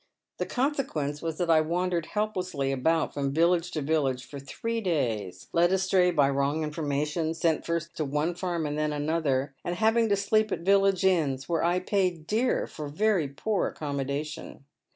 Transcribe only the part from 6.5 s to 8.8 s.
information— sent first to one farm and